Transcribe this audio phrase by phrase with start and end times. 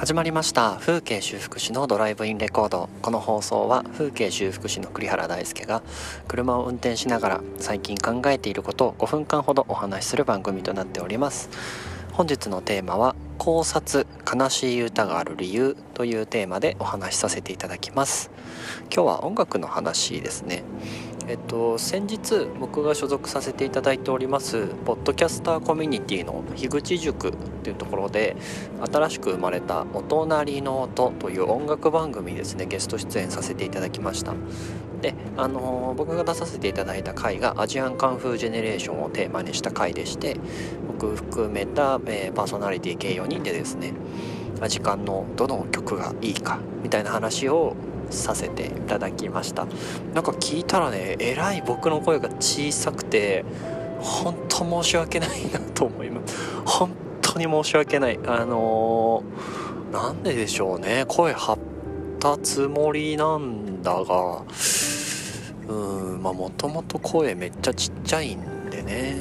[0.00, 2.88] 始まりました風景修復師のドライブインレコード。
[3.02, 5.82] この放送は風景修復師の栗原大輔が
[6.26, 11.50] 車を運転しながら最近考えていることを5分間ほどお話しする番組となっております。
[12.12, 18.30] 本日のテーマは考察悲しい歌がある理由というテーマでお話しさせていただきます。
[18.84, 20.62] 今日は音楽の話ですね。
[21.28, 28.36] えっと、先日僕が所属させていただいておりますポッドキャスターコミュニティの樋口塾っていうところで
[28.90, 34.34] 新しく生まれた「お隣の音」という音楽番組ですねゲスト出演させていただきました。
[35.00, 40.36] であの僕が出させていただいた回がアジアンカンフージェネレーションをテーマにした回でして
[40.86, 43.94] 僕含めた、えー、パーソナリティ計4人でですね
[44.60, 47.76] アジカンのどの曲がいいかみたいな話を
[48.10, 49.66] させていただきました。
[50.14, 53.44] なんか聞いたらねえらい僕の声が小さくて
[54.00, 56.36] 本当申し訳ないなと思います。
[56.64, 58.18] 本当に申し訳ない。
[58.26, 61.04] あのー、なんででしょうね。
[61.08, 61.58] 声張っ
[62.18, 64.42] たつもりなんだが
[65.68, 65.72] う
[66.16, 69.16] んまあもともと声めっちゃちっちゃいんでね。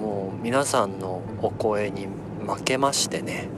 [0.00, 2.06] もう皆さんのお声に
[2.46, 3.48] 負けましてね。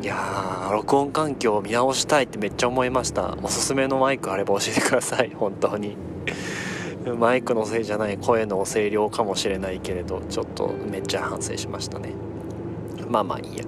[0.00, 3.36] いや録音環境を見直したいってめっちゃ思いました。
[3.42, 5.30] おすすめのマイクあれば教えてください。
[5.34, 5.96] 本当に。
[7.18, 12.12] マイクのせいじゃない声の声量かもしれないけれどちょっとめっちゃ反省しましたね。
[13.08, 13.64] まあまあいいや。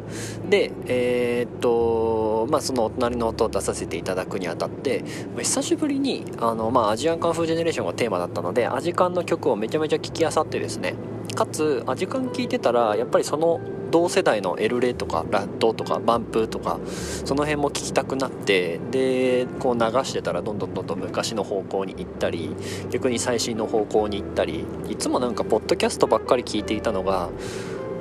[0.48, 5.03] でえー、っとまあそのお隣の音を出させていただくにあたって
[5.36, 10.95] 久しぶりにあの、まあ、アジアンカンフージェネレーションがテーマだったのでアジカンの曲をめちゃめちゃ聴きあさってですね。
[11.34, 16.78] かつアジカン聴いてたらやっぱりその同世代のエルレとかラッドとかバンプとか
[17.24, 22.55] その辺も聞きたくなってでこう流してたらどんどんどんどん昔の方向に行ったり
[22.91, 27.30] 逆に最新の方向に行ったりいつもなんかポッドキャストばっかり聞いていたのが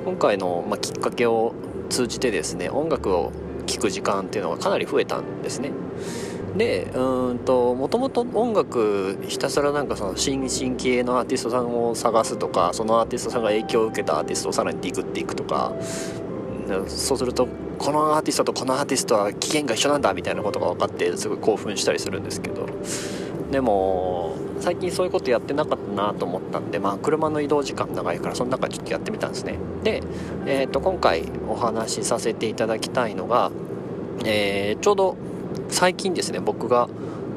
[0.05, 1.53] 今回の、まきっかけを
[1.89, 3.31] 通じてですね音楽を
[3.67, 5.71] 聴く時間っていうのがかなり増えたんですね。
[6.55, 15.73] でうんともともと音楽ひたすらなんかその新進気鋭のアーティストさんを探すとかそのアーティストさんが影響を受けたアーティストをさらにディグっていくとか。
[16.87, 17.47] そうすると
[17.79, 22.67] このアーティストとこのアーティストは起源が一緒なんだみたいなことが分かってすごい興奮したりするんですけど。
[23.51, 29.57] でも最近そういうことやってなかったなと思ったんでまあ車の移動時間長いからその中ちょっとやってみたんですね。
[29.83, 30.03] で、
[30.45, 33.51] えー、と今回お話しさせていただきたいのが、
[34.25, 35.17] えー、ちょうど
[35.69, 36.89] 最近ですね僕が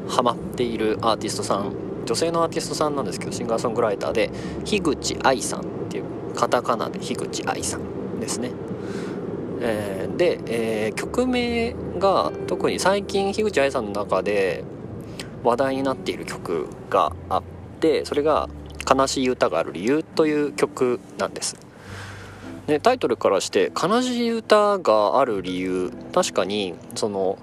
[0.08, 4.30] ハマっているアーティストさん女性のアーティストさんなんですけどシンガーソングライターで
[4.64, 8.50] 樋口愛さんっていうカタカナで樋口愛さんですね、
[9.60, 14.64] えー、で、えー、曲名が特に最近樋口愛さんの中で
[15.44, 17.42] 話題になっている曲があっ
[17.80, 18.48] てそれが
[18.88, 21.56] 「悲しい歌がある理由」という曲なんです。
[22.66, 27.36] ね、タイトルからして悲しい歌がある理由確かにその、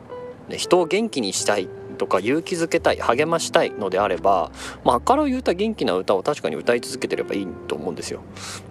[0.57, 1.67] 人を元気にしたい
[1.97, 4.51] とか勇気づけたい励ましたいのであれば、
[4.83, 8.21] まあ、明るい歌元気な歌を確かに歌い続けてればいいと思うんですよ。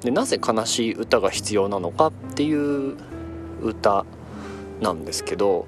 [0.01, 2.97] でなぜ悲しい歌が必要なのかっていう
[3.63, 4.05] 歌
[4.81, 5.67] なんですけど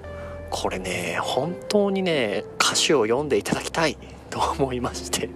[0.51, 3.97] これね本当にね歌詞を読んでいただきたい
[4.31, 5.29] と思いまして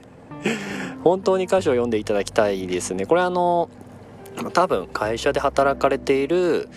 [1.04, 3.06] 本当に歌詞を読んでいただきたいですね。
[3.06, 3.70] これあの
[4.52, 6.68] 多分会社で働かれている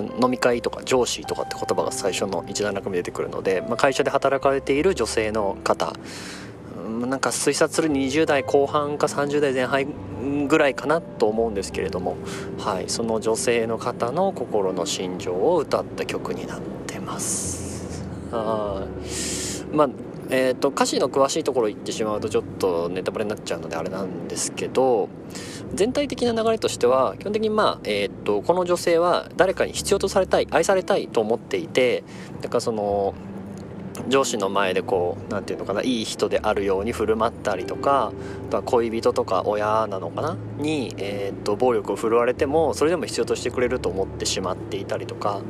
[0.00, 5.92] 飲み会とか上司とかって言葉が最初の一段落目出てくるので、まあ、会社で働かれている女性の方
[6.86, 12.16] なんか推察する20代後半か30代前半ぐらいかなと思うんですけれども、
[12.58, 18.06] はい、その女性の方の心の心情を歌った曲になってます。
[18.32, 18.86] あ
[19.72, 19.88] まあ
[20.30, 25.08] えーと、歌詞の詳しいところ言ってしまうとちょっとネタバレになっちゃうのであれなんですけど
[25.72, 32.02] 全体的な流れとしては基本的にまあ、えーと、この女性は誰かに必要とされたい愛されたいと思っていて
[32.40, 33.14] だからその
[34.08, 38.12] 上司の前でこう何て言うのかないい人であるように振る舞ったりとか
[38.50, 45.40] とは恋人とか親なのかなに、えーと暴力を振るわれてもそれでも必要としてくれると思ってしまっていたりとか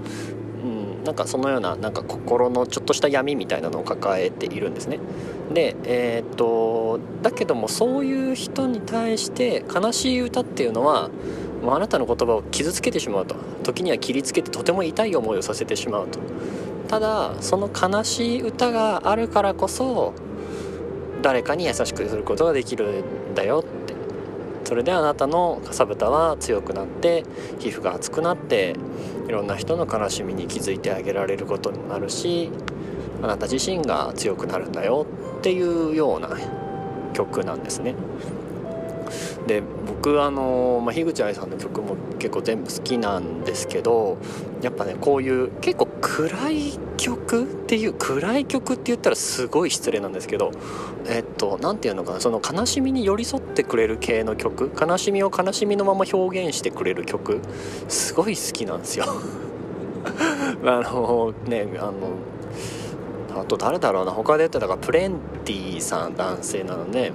[1.07, 4.99] なんかそのようななんか心のちょっとした闇みたいなのを抱えているんですね。
[5.55, 11.09] で、えー、っとだけどもそういう人に対して悲しい歌っていうのは
[11.63, 13.37] もうあなたの言葉を傷つけてしまうと。
[13.63, 16.19] 時には切りつけてとても痛い思いをさせてしまうと。
[16.89, 20.13] ただその悲しい歌があるからこそ
[21.23, 23.96] 誰かに優しくすることができるんだよって。
[24.67, 27.23] それであなたのかさぶたは強くなって
[27.61, 28.75] 皮膚が厚くなって
[29.29, 32.51] いろんな人の悲しみに気づいてあげられることになるし
[33.23, 35.07] あなた自身が強くなるんだよ
[35.39, 36.31] っていうような
[37.13, 37.95] 曲なんですね。
[39.47, 44.19] で僕あの、まあ、樋口愛さんの曲も結構全部好きなんですけど
[44.61, 50.51] やっぱねこういう結構暗い曲っていう暗い曲って言ったらすごい失礼なんですけど
[51.07, 57.41] えっと何て言うのかなその悲しみに寄り添ってくれる系の曲悲しみを悲しみのまま表現してくれる曲
[57.89, 59.07] すごい好きなんですよ。
[60.65, 61.93] あのねあの
[63.41, 67.13] あと誰だろうな他で言ったらプレンティさん男性なのね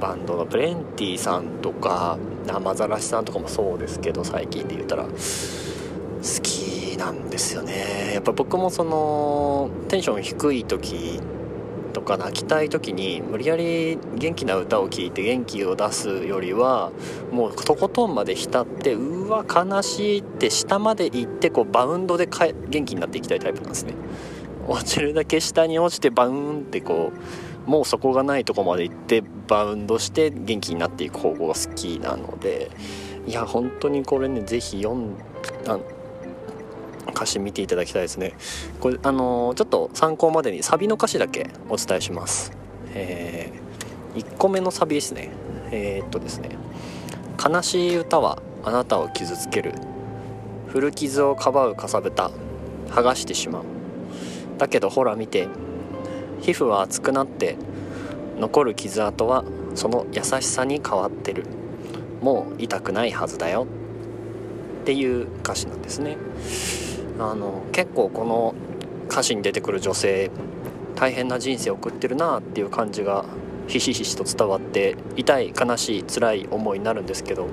[0.00, 0.46] バンドの。
[0.46, 5.04] プレンティさんとか生ざらしさんとかもそうですけど最近で言ったら。
[6.22, 8.12] 好きなんですよね。
[8.14, 11.20] やっぱ僕もそのテンション低い時
[11.92, 16.92] とか泣きたい時に無理やり元気な歌を聴いて元気を出すよりは
[17.32, 22.54] もうとことんまで浸ってうわ悲しいって下まで行ってこうバウンドで元
[22.84, 23.94] 気になっていきたいタイプなんですね。
[24.68, 27.12] 落ちるだけ下に落ちてバウンってこ
[27.66, 32.70] うもうそこがないとこまで行ってバウンドして元気になっていく方向が好きなので
[33.26, 35.16] いや本当にこれね是非読ん
[35.66, 35.78] あ
[37.12, 38.34] 歌詞見ていただきたいですね。
[38.80, 42.52] これあのー、ちょっと参考までにサビの歌詞だけお伝えします。
[42.94, 45.30] えー、1個目のサビですね。
[45.70, 46.56] えー、っとですね。
[47.44, 49.74] 悲しい歌はあなたを傷つける。
[50.68, 52.30] 古傷をかばうかさぶた
[52.88, 53.81] 剥がしてしまう。
[54.58, 55.48] だけどほら見て
[56.40, 57.56] 皮膚は熱くなって
[58.38, 59.44] 残る傷跡は
[59.74, 61.44] その優しさに変わってる。
[62.20, 63.66] もう痛くないはずだよ。
[64.82, 66.16] っていう歌詞なんですね。
[67.18, 68.54] あの結構この
[69.08, 70.30] 歌詞に出てくる女性
[70.94, 73.24] 大変な人生を送ってるなっていう感じが
[73.68, 77.48] ひしひしと伝わって痛い悲しい辛い思いになるんですけど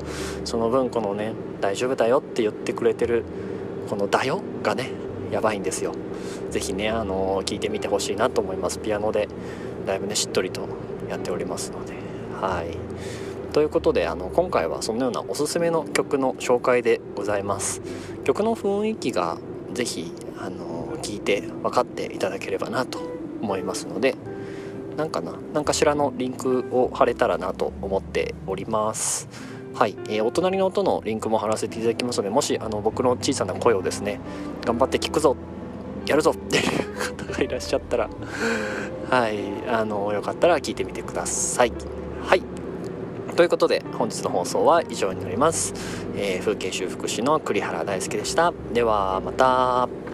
[0.45, 3.23] その分このね「大丈夫だよ」って言ってくれてる
[3.89, 4.91] この「だよ」がね
[5.31, 5.93] やばいんですよ。
[6.51, 8.79] 是非ねあの聞いてみてほしいなと思います。
[8.79, 9.27] ピアノで
[9.85, 10.67] だいぶねしっとりと
[11.09, 11.93] やっておりますので。
[12.39, 12.77] はい。
[13.53, 17.81] ということであの今回はそのようなおすすめの曲の紹介でございます。
[18.23, 19.37] 曲の雰囲気が
[19.73, 22.99] 是非あの聞いて分かっていただければなと
[23.41, 24.15] 思いますので。
[24.97, 29.29] なんかな何かしらのリンクを貼れたらなと思っております。
[29.73, 34.19] はい、えー、お隣の音のリンクも貼らせていただきますのでもしあの僕の小さな声をですね
[34.65, 35.35] 頑張って聞くぞ
[36.05, 38.09] やるぞっていう方がいらっしゃったら
[39.09, 39.39] はい。
[39.67, 41.71] あのよかったら聞いてみてください。
[42.23, 42.41] はい。
[43.35, 45.73] ということで本日の放送は以上になります、
[46.15, 48.53] えー、風景修復師の栗原大輔でした。
[48.73, 50.08] ではまた。